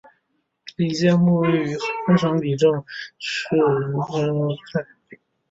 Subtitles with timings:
[0.77, 2.83] 李诫墓位于河南省新郑
[3.19, 5.17] 市龙湖镇于寨村西。